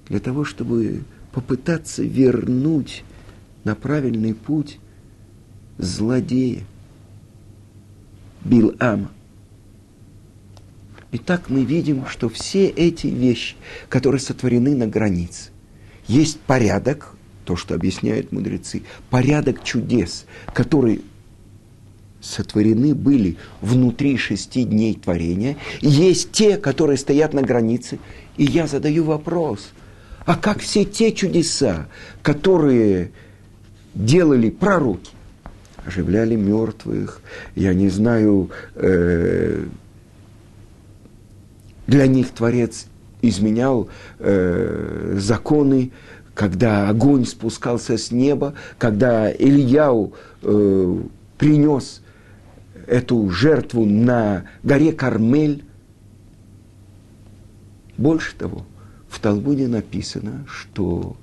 Для 0.07 0.21
того, 0.21 0.45
чтобы 0.45 1.03
попытаться 1.33 2.01
вернуть 2.01 3.03
на 3.65 3.75
правильный 3.75 4.33
путь 4.33 4.79
злодея, 5.77 6.63
Билама. 8.45 9.11
Итак, 11.11 11.49
мы 11.49 11.65
видим, 11.65 12.05
что 12.05 12.29
все 12.29 12.67
эти 12.67 13.07
вещи, 13.07 13.57
которые 13.89 14.21
сотворены 14.21 14.77
на 14.77 14.87
границе, 14.87 15.51
есть 16.07 16.39
порядок, 16.41 17.15
то, 17.45 17.55
что 17.55 17.75
объясняют 17.75 18.31
мудрецы, 18.31 18.83
порядок 19.09 19.63
чудес, 19.63 20.25
который 20.53 21.01
сотворены 22.21 22.95
были 22.95 23.38
внутри 23.62 24.17
шести 24.17 24.63
дней 24.63 24.95
творения. 24.95 25.57
Есть 25.81 26.31
те, 26.31 26.57
которые 26.57 26.97
стоят 26.97 27.33
на 27.33 27.41
границе. 27.41 28.00
И 28.38 28.43
я 28.43 28.67
задаю 28.67 29.03
вопрос, 29.03 29.69
а 30.25 30.35
как 30.35 30.59
все 30.59 30.85
те 30.85 31.12
чудеса, 31.12 31.88
которые 32.24 33.12
делали 33.93 34.50
пророки, 34.50 35.12
оживляли 35.85 36.35
мертвых, 36.35 37.21
я 37.55 37.74
не 37.74 37.89
знаю, 37.89 38.50
э, 38.74 39.65
для 41.87 42.07
них 42.07 42.31
Творец 42.31 42.87
изменял 43.27 43.90
э, 44.20 45.16
законы, 45.18 45.92
когда 46.33 46.90
огонь 46.90 47.25
спускался 47.25 47.98
с 47.98 48.11
неба, 48.11 48.53
когда 48.77 49.31
Ильяу 49.31 50.14
э, 50.42 50.98
принес 51.38 52.01
эту 52.88 53.29
жертву 53.29 53.85
на 53.85 54.46
горе 54.64 54.92
Кармель. 54.92 55.64
Больше 57.98 58.35
того, 58.35 58.66
в 59.07 59.20
Талмуде 59.20 59.68
написано, 59.68 60.46
что 60.48 61.16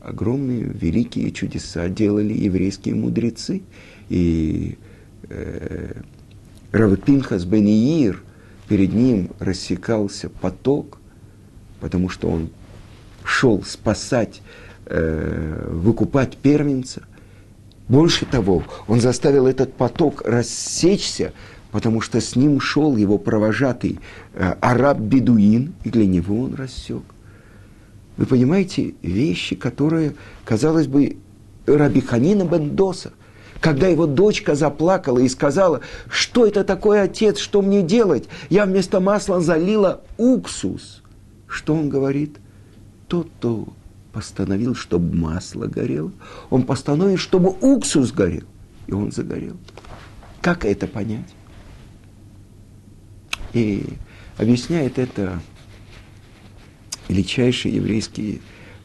огромные 0.00 0.62
великие 0.62 1.32
чудеса 1.32 1.88
делали 1.88 2.32
еврейские 2.32 2.94
мудрецы. 2.94 3.62
И 4.08 4.78
э, 5.28 6.00
Равпинхас 6.72 7.44
Бениир, 7.44 8.22
перед 8.68 8.92
ним 8.92 9.30
рассекался 9.38 10.28
поток, 10.28 10.98
потому 11.80 12.08
что 12.08 12.28
он 12.28 12.50
шел 13.24 13.62
спасать, 13.62 14.42
э, 14.86 15.68
выкупать 15.70 16.36
первенца– 16.36 17.02
больше 17.88 18.26
того, 18.26 18.64
он 18.86 19.00
заставил 19.00 19.46
этот 19.46 19.72
поток 19.72 20.22
рассечься, 20.26 21.32
потому 21.72 22.02
что 22.02 22.20
с 22.20 22.36
ним 22.36 22.60
шел 22.60 22.96
его 22.96 23.16
провожатый 23.16 23.98
э, 24.34 24.54
араб-бедуин, 24.60 25.72
и 25.84 25.90
для 25.90 26.06
него 26.06 26.42
он 26.42 26.54
рассек. 26.54 27.02
Вы 28.18 28.26
понимаете, 28.26 28.94
вещи, 29.00 29.56
которые, 29.56 30.14
казалось 30.44 30.86
бы, 30.86 31.16
Рабиханина 31.66 32.44
Бендоса, 32.44 33.12
когда 33.60 33.88
его 33.88 34.06
дочка 34.06 34.54
заплакала 34.54 35.18
и 35.18 35.28
сказала, 35.28 35.80
что 36.08 36.46
это 36.46 36.64
такое, 36.64 37.02
отец, 37.02 37.38
что 37.38 37.60
мне 37.62 37.82
делать? 37.82 38.28
Я 38.50 38.66
вместо 38.66 39.00
масла 39.00 39.40
залила 39.40 40.02
уксус. 40.16 41.02
Что 41.48 41.74
он 41.74 41.88
говорит? 41.88 42.38
Тот, 43.08 43.28
кто 43.38 43.68
постановил, 44.12 44.74
чтобы 44.74 45.16
масло 45.16 45.66
горело. 45.66 46.12
Он 46.50 46.62
постановил, 46.62 47.16
чтобы 47.16 47.50
уксус 47.60 48.12
горел. 48.12 48.44
И 48.86 48.92
он 48.92 49.10
загорел. 49.10 49.56
Как 50.40 50.64
это 50.64 50.86
понять? 50.86 51.34
И 53.52 53.84
объясняет 54.36 54.98
это 54.98 55.40
величайшие 57.08 57.76
еврейские 57.76 58.40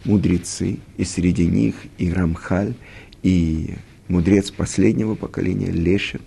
мудрецы, 0.05 0.79
и 0.97 1.03
среди 1.03 1.45
них 1.45 1.75
и 1.97 2.11
Рамхаль, 2.11 2.73
и 3.21 3.75
мудрец 4.07 4.51
последнего 4.51 5.15
поколения 5.15 5.71
Лешин, 5.71 6.21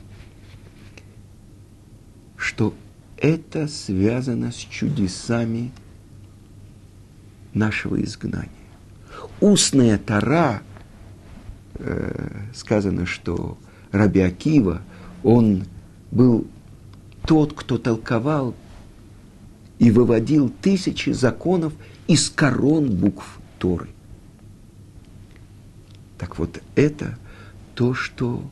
что 2.37 2.75
это 3.17 3.69
связано 3.69 4.53
с 4.53 4.57
чудесами 4.57 5.73
нашего 7.55 8.03
изгнания 8.03 8.51
устная 9.41 9.99
Тара, 9.99 10.63
э, 11.75 12.43
сказано, 12.55 13.07
что 13.07 13.59
Раби 13.93 14.21
Акива, 14.21 14.83
он 15.23 15.65
был 16.11 16.47
тот, 17.27 17.53
кто 17.53 17.79
толковал 17.79 18.55
и 19.79 19.91
выводил 19.91 20.49
тысячи 20.49 21.11
законов 21.11 21.73
из 22.07 22.31
корон 22.31 22.91
букв 22.91 23.39
Торы. 23.59 23.89
Так 26.19 26.39
вот, 26.39 26.63
это 26.77 27.19
то, 27.77 27.95
что 27.95 28.43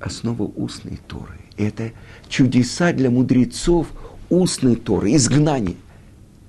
основа 0.00 0.42
устной 0.42 0.98
Торы. 1.06 1.38
Это 1.56 1.92
чудеса 2.28 2.92
для 2.92 3.10
мудрецов 3.10 3.86
устной 4.28 4.76
Торы, 4.76 5.14
изгнание. 5.14 5.76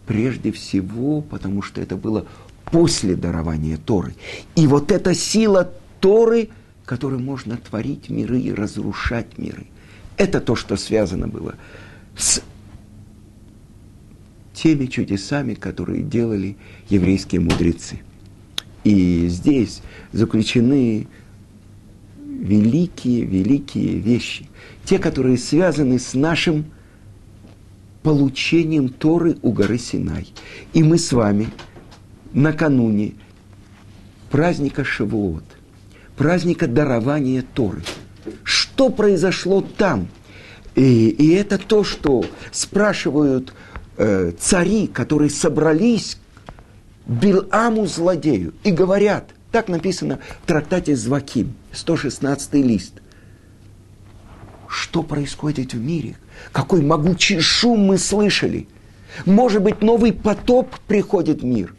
Прежде 0.08 0.52
всего, 0.52 1.22
потому 1.22 1.62
что 1.62 1.80
это 1.80 1.96
было 1.96 2.26
после 2.66 3.16
дарования 3.16 3.78
Торы. 3.78 4.16
И 4.56 4.68
вот 4.68 4.92
эта 4.92 5.14
сила 5.14 5.72
Торы, 6.00 6.50
которой 6.86 7.20
можно 7.20 7.56
творить 7.56 8.10
миры 8.10 8.40
и 8.40 8.52
разрушать 8.52 9.38
миры. 9.38 9.68
Это 10.18 10.42
то, 10.42 10.56
что 10.56 10.76
связано 10.76 11.28
было 11.28 11.56
с 12.18 12.42
теми 14.54 14.88
чудесами, 14.88 15.54
которые 15.54 16.02
делали 16.02 16.58
еврейские 16.90 17.42
мудрецы. 17.42 18.00
И 18.84 19.28
здесь 19.28 19.82
заключены 20.12 21.08
великие-великие 22.18 24.00
вещи. 24.00 24.48
Те, 24.86 24.98
которые 24.98 25.38
связаны 25.38 26.00
с 26.00 26.14
нашим 26.14 26.66
получением 28.02 28.90
Торы 28.90 29.38
у 29.42 29.52
горы 29.52 29.78
Синай. 29.78 30.28
И 30.74 30.82
мы 30.82 30.98
с 30.98 31.12
вами– 31.12 31.48
накануне 32.34 33.14
праздника 34.30 34.84
Шавуот, 34.84 35.44
праздника 36.16 36.68
дарования 36.68 37.44
Торы. 37.54 37.84
Что 38.44 38.90
произошло 38.90 39.62
там? 39.62 40.08
И, 40.76 41.10
и 41.10 41.34
это 41.34 41.58
то, 41.58 41.84
что 41.84 42.24
спрашивают 42.52 43.54
э, 43.98 44.32
цари, 44.40 44.88
которые 44.88 45.30
собрались 45.30 46.18
Биламу 47.06 47.86
злодею 47.88 48.54
и 48.64 48.72
говорят, 48.72 49.30
так 49.52 49.68
написано 49.68 50.20
в 50.44 50.48
трактате 50.48 50.96
Зваким, 50.96 51.56
116 51.74 52.54
лист, 52.54 52.94
что 54.68 55.04
происходит 55.04 55.74
в 55.74 55.80
мире, 55.80 56.16
какой 56.52 56.82
могучий 56.82 57.40
шум 57.40 57.86
мы 57.86 57.98
слышали. 57.98 58.68
Может 59.26 59.62
быть, 59.62 59.82
новый 59.82 60.14
потоп 60.14 60.74
приходит 60.88 61.42
в 61.42 61.46
мир. 61.46 61.76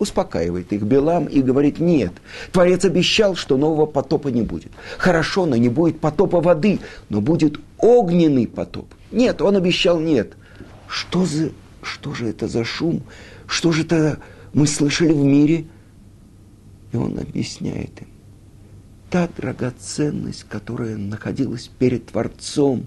Успокаивает 0.00 0.72
их 0.72 0.82
Белам 0.82 1.26
и 1.26 1.40
говорит, 1.40 1.78
нет, 1.78 2.12
Творец 2.50 2.84
обещал, 2.84 3.36
что 3.36 3.56
нового 3.56 3.86
потопа 3.86 4.28
не 4.28 4.42
будет. 4.42 4.72
Хорошо, 4.98 5.46
но 5.46 5.54
не 5.54 5.68
будет 5.68 6.00
потопа 6.00 6.40
воды, 6.40 6.80
но 7.08 7.20
будет 7.20 7.60
огненный 7.78 8.48
потоп. 8.48 8.92
Нет, 9.12 9.40
он 9.40 9.54
обещал 9.54 10.00
нет. 10.00 10.32
Что, 10.88 11.24
за, 11.24 11.52
что 11.82 12.12
же 12.12 12.28
это 12.28 12.48
за 12.48 12.64
шум? 12.64 13.02
Что 13.46 13.70
же 13.70 13.82
это 13.82 14.18
мы 14.54 14.66
слышали 14.66 15.12
в 15.12 15.22
мире? 15.22 15.66
И 16.92 16.96
он 16.96 17.18
объясняет 17.18 18.00
им. 18.00 18.08
Та 19.10 19.28
драгоценность, 19.36 20.44
которая 20.44 20.96
находилась 20.96 21.68
перед 21.78 22.06
Творцом, 22.06 22.86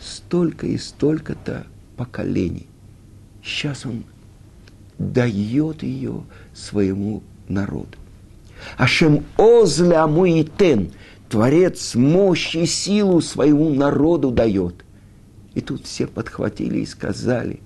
столько 0.00 0.66
и 0.66 0.78
столько-то 0.78 1.66
поколений. 1.96 2.66
Сейчас 3.42 3.86
он 3.86 4.04
дает 4.98 5.82
ее 5.82 6.24
своему 6.54 7.22
народу. 7.48 7.98
Ашем 8.76 9.24
озля 9.36 10.06
муитен, 10.06 10.92
Творец 11.28 11.94
мощь 11.94 12.54
и 12.54 12.66
силу 12.66 13.20
своему 13.20 13.70
народу 13.70 14.30
дает. 14.30 14.84
И 15.54 15.60
тут 15.60 15.84
все 15.86 16.06
подхватили 16.06 16.80
и 16.80 16.86
сказали, 16.86 17.60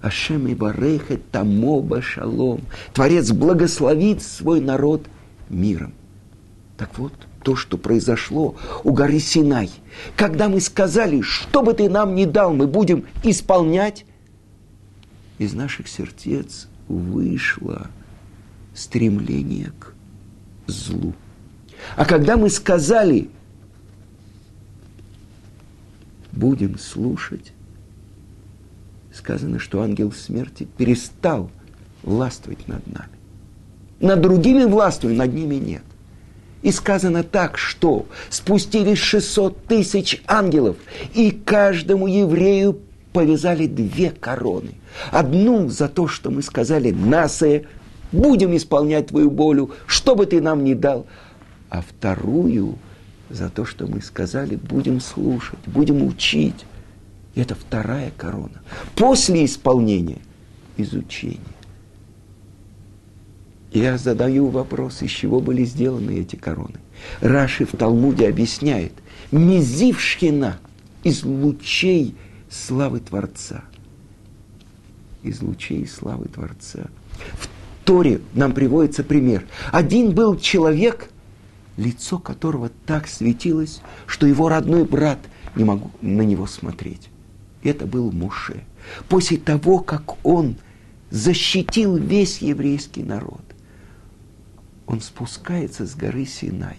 Ашем 0.00 0.46
и 0.46 0.54
Барехет 0.54 1.30
Тамоба 1.30 2.02
Шалом. 2.02 2.62
Творец 2.92 3.30
благословит 3.32 4.22
свой 4.22 4.60
народ 4.60 5.06
миром. 5.48 5.94
Так 6.76 6.98
вот, 6.98 7.12
то, 7.42 7.56
что 7.56 7.78
произошло 7.78 8.56
у 8.84 8.92
горы 8.92 9.18
Синай, 9.18 9.70
когда 10.16 10.48
мы 10.48 10.60
сказали, 10.60 11.22
что 11.22 11.62
бы 11.62 11.72
ты 11.72 11.88
нам 11.88 12.14
ни 12.14 12.24
дал, 12.24 12.52
мы 12.52 12.66
будем 12.66 13.06
исполнять, 13.22 14.04
из 15.38 15.54
наших 15.54 15.88
сердец 15.88 16.68
вышло 16.88 17.88
стремление 18.74 19.72
к 19.78 19.92
злу. 20.66 21.14
А 21.96 22.04
когда 22.04 22.36
мы 22.36 22.50
сказали, 22.50 23.30
будем 26.32 26.78
слушать, 26.78 27.52
сказано, 29.16 29.58
что 29.58 29.82
ангел 29.82 30.12
смерти 30.12 30.68
перестал 30.76 31.50
властвовать 32.02 32.68
над 32.68 32.86
нами. 32.86 33.10
Над 34.00 34.20
другими 34.20 34.64
властвует, 34.64 35.16
над 35.16 35.32
ними 35.32 35.56
нет. 35.56 35.82
И 36.62 36.70
сказано 36.70 37.22
так, 37.22 37.58
что 37.58 38.06
спустились 38.28 38.98
600 38.98 39.66
тысяч 39.66 40.22
ангелов, 40.26 40.76
и 41.14 41.30
каждому 41.30 42.06
еврею 42.06 42.80
повязали 43.12 43.66
две 43.66 44.10
короны. 44.10 44.74
Одну 45.10 45.68
за 45.68 45.88
то, 45.88 46.08
что 46.08 46.30
мы 46.30 46.42
сказали 46.42 46.90
«Насая», 46.90 47.64
будем 48.12 48.56
исполнять 48.56 49.08
твою 49.08 49.30
волю, 49.30 49.70
что 49.86 50.14
бы 50.14 50.26
ты 50.26 50.40
нам 50.40 50.64
ни 50.64 50.74
дал. 50.74 51.06
А 51.70 51.82
вторую 51.82 52.78
за 53.30 53.48
то, 53.48 53.64
что 53.64 53.86
мы 53.86 54.00
сказали 54.00 54.56
«Будем 54.56 55.00
слушать, 55.00 55.58
будем 55.66 56.02
учить». 56.02 56.64
И 57.36 57.40
это 57.40 57.54
вторая 57.54 58.10
корона. 58.16 58.62
После 58.96 59.44
исполнения– 59.44 60.18
изучение. 60.78 61.38
Я 63.72 63.98
задаю 63.98 64.48
вопрос, 64.48 65.02
из 65.02 65.10
чего 65.10 65.40
были 65.40 65.64
сделаны 65.64 66.12
эти 66.12 66.36
короны. 66.36 66.80
Раши 67.20 67.66
в 67.66 67.72
Талмуде 67.72 68.26
объясняет, 68.26 68.94
мизившкина 69.32 70.58
из 71.04 71.24
лучей 71.24 72.16
славы 72.48 73.00
Творца. 73.00 73.64
Из 75.22 75.42
лучей 75.42 75.86
славы 75.86 76.28
Творца. 76.28 76.86
В 77.34 77.48
Торе 77.84 78.22
нам 78.32 78.54
приводится 78.54 79.04
пример. 79.04 79.46
Один 79.72 80.12
был 80.12 80.38
человек, 80.38 81.10
лицо 81.76 82.18
которого 82.18 82.70
так 82.86 83.06
светилось, 83.06 83.82
что 84.06 84.26
его 84.26 84.48
родной 84.48 84.84
брат 84.84 85.18
не 85.54 85.64
мог 85.64 85.82
на 86.00 86.22
него 86.22 86.46
смотреть. 86.46 87.10
Это 87.66 87.86
был 87.86 88.12
Муше. 88.12 88.64
После 89.08 89.36
того, 89.38 89.80
как 89.80 90.24
он 90.24 90.56
защитил 91.10 91.96
весь 91.96 92.38
еврейский 92.38 93.02
народ, 93.02 93.42
он 94.86 95.00
спускается 95.00 95.86
с 95.86 95.94
горы 95.94 96.26
Синай. 96.26 96.78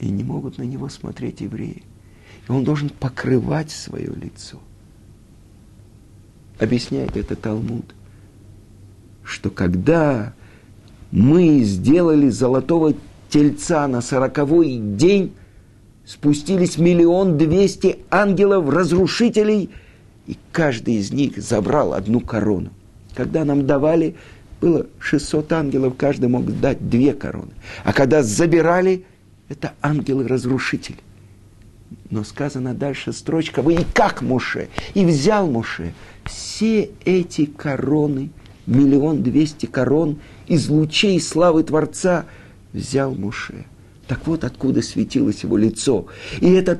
И 0.00 0.08
не 0.08 0.24
могут 0.24 0.58
на 0.58 0.64
него 0.64 0.88
смотреть 0.88 1.40
евреи 1.40 1.84
и 2.48 2.52
он 2.52 2.64
должен 2.64 2.88
покрывать 2.88 3.70
свое 3.70 4.12
лицо. 4.14 4.58
Объясняет 6.58 7.16
это 7.16 7.36
Талмуд, 7.36 7.94
что 9.24 9.50
когда 9.50 10.32
мы 11.10 11.60
сделали 11.60 12.28
золотого 12.28 12.94
тельца 13.28 13.88
на 13.88 14.00
сороковой 14.00 14.76
день, 14.76 15.34
спустились 16.12 16.76
миллион 16.76 17.38
двести 17.38 18.00
ангелов-разрушителей, 18.10 19.70
и 20.26 20.36
каждый 20.52 20.96
из 20.96 21.10
них 21.10 21.38
забрал 21.38 21.94
одну 21.94 22.20
корону. 22.20 22.70
Когда 23.14 23.46
нам 23.46 23.66
давали, 23.66 24.14
было 24.60 24.86
600 24.98 25.52
ангелов, 25.54 25.94
каждый 25.96 26.28
мог 26.28 26.44
дать 26.60 26.86
две 26.90 27.14
короны. 27.14 27.52
А 27.82 27.94
когда 27.94 28.22
забирали, 28.22 29.06
это 29.48 29.72
ангелы-разрушители. 29.80 30.98
Но 32.10 32.24
сказано 32.24 32.74
дальше 32.74 33.14
строчка, 33.14 33.62
вы 33.62 33.76
и 33.76 33.86
как 33.94 34.20
Муше, 34.20 34.68
и 34.92 35.06
взял 35.06 35.46
Муше 35.46 35.94
все 36.24 36.90
эти 37.06 37.46
короны, 37.46 38.28
миллион 38.66 39.22
двести 39.22 39.64
корон 39.64 40.18
из 40.46 40.68
лучей 40.68 41.18
славы 41.22 41.62
Творца 41.62 42.26
взял 42.74 43.14
Муше. 43.14 43.64
Так 44.12 44.26
вот 44.26 44.44
откуда 44.44 44.82
светилось 44.82 45.42
его 45.42 45.56
лицо. 45.56 46.04
И 46.42 46.52
это 46.52 46.78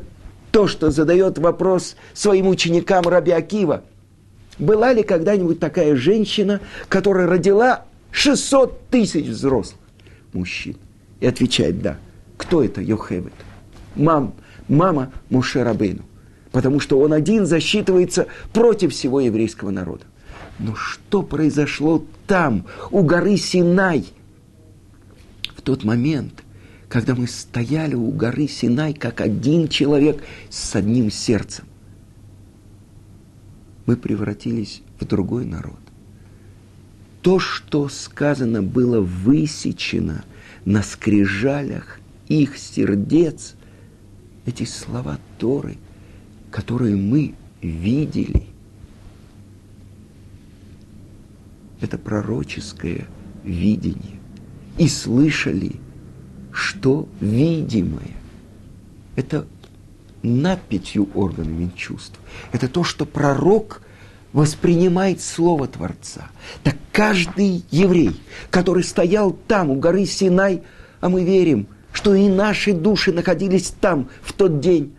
то, 0.50 0.66
что 0.68 0.90
задает 0.90 1.38
вопрос 1.38 1.96
своим 2.12 2.46
ученикам 2.48 3.08
Раби 3.08 3.32
Акива. 3.32 3.84
Была 4.58 4.92
ли 4.92 5.02
когда-нибудь 5.02 5.58
такая 5.58 5.96
женщина, 5.96 6.60
которая 6.90 7.26
родила 7.26 7.86
600 8.10 8.88
тысяч 8.90 9.28
взрослых 9.28 9.80
мужчин? 10.34 10.76
И 11.20 11.26
отвечает, 11.26 11.80
да. 11.80 11.96
Кто 12.36 12.62
это 12.62 12.82
Йохевет? 12.82 13.32
Мам, 13.96 14.34
мама 14.68 15.10
Муше 15.30 15.64
Рабейну, 15.64 16.02
потому 16.50 16.80
что 16.80 17.00
он 17.00 17.14
один 17.14 17.46
засчитывается 17.46 18.26
против 18.52 18.92
всего 18.92 19.20
еврейского 19.22 19.70
народа. 19.70 20.04
Но 20.58 20.74
что 20.74 21.22
произошло 21.22 22.04
там, 22.26 22.66
у 22.90 23.02
горы 23.02 23.38
Синай, 23.38 24.04
в 25.56 25.62
тот 25.62 25.82
момент, 25.82 26.41
когда 26.92 27.14
мы 27.14 27.26
стояли 27.26 27.94
у 27.94 28.10
горы 28.10 28.46
Синай, 28.46 28.92
как 28.92 29.22
один 29.22 29.66
человек 29.66 30.22
с 30.50 30.76
одним 30.76 31.10
сердцем? 31.10 31.64
Мы 33.86 33.96
превратились 33.96 34.82
в 35.00 35.06
другой 35.06 35.46
народ. 35.46 35.78
То, 37.22 37.38
что 37.38 37.88
сказано 37.88 38.62
было 38.62 39.00
высечено 39.00 40.22
на 40.66 40.82
скрижалях 40.82 41.98
их 42.28 42.58
сердец– 42.58 43.54
эти 44.44 44.64
слова 44.64 45.18
Торы, 45.38 45.78
которые 46.50 46.96
мы 46.96 47.34
видели, 47.62 48.44
это 51.80 51.96
пророческое 51.96 53.06
видение. 53.44 54.20
И 54.76 54.88
слышали, 54.88 55.76
что 56.52 57.08
видимое. 57.20 58.16
Это 59.16 59.46
над 60.22 60.60
пятью 60.62 61.08
органами 61.14 61.70
чувств. 61.76 62.18
Это 62.52 62.68
то, 62.68 62.84
что 62.84 63.04
пророк 63.04 63.82
воспринимает 64.32 65.20
слово 65.20 65.68
Творца. 65.68 66.30
Так 66.62 66.76
каждый 66.92 67.64
еврей, 67.70 68.20
который 68.50 68.84
стоял 68.84 69.32
там, 69.32 69.70
у 69.70 69.74
горы 69.76 70.06
Синай, 70.06 70.62
а 71.00 71.08
мы 71.08 71.24
верим– 71.24 71.66
что 71.92 72.14
и 72.14 72.28
наши 72.28 72.72
души 72.72 73.12
находились 73.12 73.72
там 73.80 74.08
в 74.22 74.32
тот 74.32 74.60
день. 74.60 74.94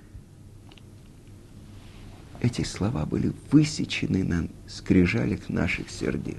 Эти 2.40 2.64
слова 2.64 3.06
были 3.06 3.34
высечены 3.52 4.24
на 4.24 4.48
скрижалях 4.68 5.50
наших 5.50 5.90
сердец. 5.90 6.38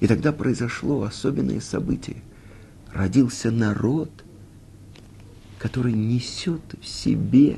И 0.00 0.06
тогда 0.06 0.32
произошло 0.32 1.02
особенное 1.02 1.60
событие. 1.60 2.16
Родился 2.92 3.50
народ, 3.50 4.10
который 5.58 5.92
несет 5.92 6.60
в 6.80 6.86
себе 6.86 7.56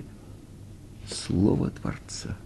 Слово 1.09 1.71
Творца. 1.71 2.37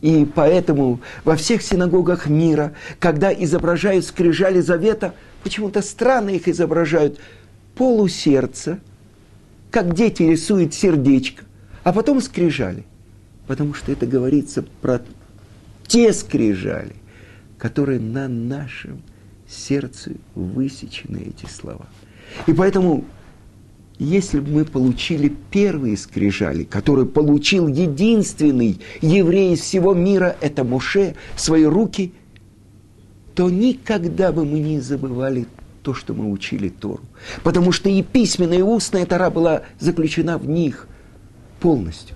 И 0.00 0.26
поэтому 0.26 1.00
во 1.24 1.36
всех 1.36 1.62
синагогах 1.62 2.28
мира, 2.28 2.74
когда 2.98 3.32
изображают 3.32 4.04
скрижали 4.04 4.60
завета, 4.60 5.14
почему-то 5.42 5.82
странно 5.82 6.30
их 6.30 6.48
изображают, 6.48 7.18
полусердца, 7.74 8.78
как 9.70 9.94
дети 9.94 10.22
рисуют 10.22 10.74
сердечко, 10.74 11.44
а 11.82 11.92
потом 11.92 12.20
скрижали. 12.20 12.84
Потому 13.46 13.74
что 13.74 13.92
это 13.92 14.06
говорится 14.06 14.64
про 14.80 15.02
те 15.86 16.12
скрижали, 16.12 16.96
которые 17.58 18.00
на 18.00 18.28
нашем 18.28 19.02
сердце 19.48 20.12
высечены 20.34 21.26
эти 21.28 21.50
слова. 21.50 21.86
И 22.46 22.52
поэтому 22.52 23.04
если 23.98 24.40
бы 24.40 24.50
мы 24.50 24.64
получили 24.64 25.34
первые 25.50 25.96
скрижали, 25.96 26.64
которые 26.64 27.06
получил 27.06 27.66
единственный 27.66 28.80
еврей 29.00 29.54
из 29.54 29.60
всего 29.60 29.94
мира, 29.94 30.36
это 30.40 30.64
Моше, 30.64 31.14
в 31.34 31.40
свои 31.40 31.64
руки, 31.64 32.12
то 33.34 33.48
никогда 33.48 34.32
бы 34.32 34.44
мы 34.44 34.58
не 34.58 34.80
забывали 34.80 35.46
то, 35.82 35.94
что 35.94 36.14
мы 36.14 36.30
учили 36.30 36.68
Тору. 36.68 37.02
Потому 37.42 37.72
что 37.72 37.88
и 37.88 38.02
письменная, 38.02 38.58
и 38.58 38.62
устная 38.62 39.06
Тора 39.06 39.30
была 39.30 39.62
заключена 39.78 40.36
в 40.36 40.46
них 40.48 40.88
полностью. 41.60 42.15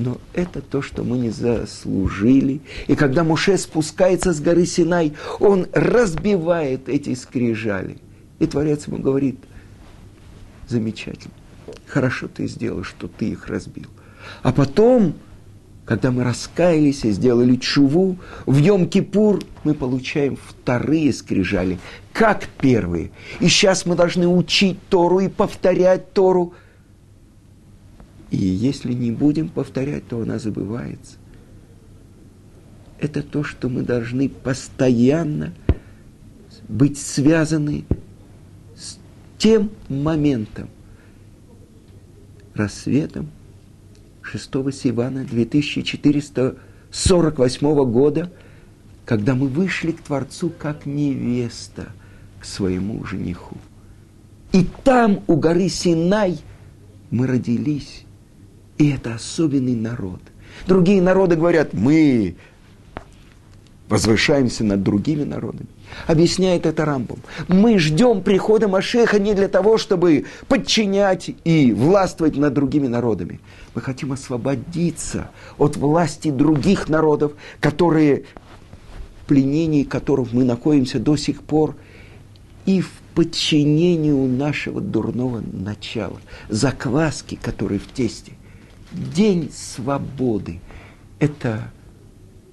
Но 0.00 0.18
это 0.34 0.60
то, 0.62 0.82
что 0.82 1.04
мы 1.04 1.18
не 1.18 1.30
заслужили. 1.30 2.60
И 2.88 2.94
когда 2.94 3.22
Муше 3.22 3.56
спускается 3.58 4.32
с 4.32 4.40
горы 4.40 4.66
Синай, 4.66 5.12
он 5.38 5.66
разбивает 5.72 6.88
эти 6.88 7.14
скрижали. 7.14 7.98
И 8.38 8.46
Творец 8.46 8.86
ему 8.86 8.98
говорит– 8.98 9.36
замечательно. 10.70 11.34
Хорошо 11.86 12.28
ты 12.28 12.46
сделал, 12.46 12.84
что 12.84 13.08
ты 13.08 13.30
их 13.30 13.48
разбил. 13.48 13.88
А 14.42 14.52
потом, 14.52 15.14
когда 15.84 16.10
мы 16.10 16.24
раскаялись 16.24 17.04
и 17.04 17.10
сделали 17.10 17.56
чуву, 17.56 18.16
в 18.46 18.58
Йом-Кипур 18.58 19.44
мы 19.64 19.74
получаем 19.74 20.36
вторые 20.36 21.12
скрижали, 21.12 21.78
как 22.12 22.46
первые. 22.60 23.10
И 23.40 23.48
сейчас 23.48 23.84
мы 23.86 23.96
должны 23.96 24.28
учить 24.28 24.78
Тору 24.88 25.20
и 25.20 25.28
повторять 25.28 26.12
Тору. 26.12 26.54
И 28.30 28.36
если 28.36 28.92
не 28.92 29.10
будем 29.10 29.48
повторять, 29.48 30.06
то 30.08 30.20
она 30.20 30.38
забывается. 30.38 31.16
Это 32.98 33.22
то, 33.22 33.42
что 33.42 33.68
мы 33.68 33.82
должны 33.82 34.28
постоянно 34.28 35.52
быть 36.68 36.98
связаны 36.98 37.84
тем 39.38 39.70
моментом, 39.88 40.68
рассветом 42.54 43.30
6 44.22 44.50
Сивана 44.72 45.24
2448 45.24 47.90
года, 47.90 48.32
когда 49.06 49.34
мы 49.34 49.48
вышли 49.48 49.90
к 49.92 50.02
Творцу 50.02 50.52
как 50.56 50.86
невеста 50.86 51.88
к 52.38 52.44
своему 52.44 53.04
жениху. 53.04 53.56
И 54.52 54.64
там, 54.84 55.22
у 55.26 55.34
горы 55.36 55.68
Синай, 55.68 56.38
мы 57.10 57.26
родились. 57.26 58.04
И 58.80 58.88
это 58.88 59.16
особенный 59.16 59.76
народ. 59.76 60.20
Другие 60.66 61.02
народы 61.02 61.36
говорят, 61.36 61.74
мы 61.74 62.36
возвышаемся 63.90 64.64
над 64.64 64.82
другими 64.82 65.22
народами. 65.22 65.66
Объясняет 66.06 66.64
это 66.64 66.86
Рамбом. 66.86 67.18
Мы 67.46 67.78
ждем 67.78 68.22
прихода 68.22 68.68
Машеха 68.68 69.18
не 69.18 69.34
для 69.34 69.48
того, 69.48 69.76
чтобы 69.76 70.24
подчинять 70.48 71.30
и 71.44 71.74
властвовать 71.74 72.38
над 72.38 72.54
другими 72.54 72.86
народами. 72.86 73.40
Мы 73.74 73.82
хотим 73.82 74.12
освободиться 74.12 75.30
от 75.58 75.76
власти 75.76 76.30
других 76.30 76.88
народов, 76.88 77.32
которые, 77.60 78.24
пленении 79.26 79.82
которых 79.82 80.32
мы 80.32 80.44
находимся 80.44 80.98
до 80.98 81.16
сих 81.16 81.42
пор, 81.42 81.76
и 82.64 82.80
в 82.80 82.90
подчинении 83.14 84.12
у 84.12 84.26
нашего 84.26 84.80
дурного 84.80 85.42
начала, 85.52 86.18
закваски, 86.48 87.34
которые 87.34 87.78
в 87.78 87.86
тесте. 87.88 88.32
День 88.92 89.50
свободы– 89.52 90.60
это 91.20 91.70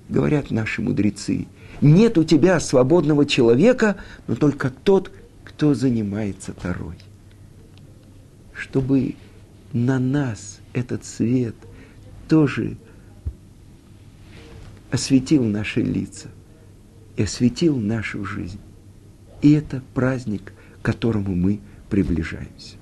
говорят 0.10 0.52
наши 0.52 0.82
мудрецы, 0.82 1.48
нет 1.82 2.18
у 2.18 2.24
тебя 2.24 2.60
свободного 2.60 3.26
человека, 3.26 3.98
но 4.28 4.36
только 4.36 4.70
тот, 4.70 5.12
кто 5.44 5.74
занимается 5.74 6.54
Торой. 6.54 6.98
Чтобы 8.54 9.16
на 9.74 10.00
нас 10.00 10.60
этот 10.74 11.06
свет 11.06 11.56
тоже 12.28 12.78
осветил 14.92 15.44
наши 15.44 15.82
лица 15.82 16.30
и 17.16 17.24
осветил 17.24 17.78
нашу 17.78 18.26
жизнь. 18.26 18.60
И 19.42 19.52
это 19.52 19.84
праздник, 19.94 20.54
к 20.82 20.86
которому 20.86 21.36
мы 21.36 21.60
приближаемся. 21.90 22.77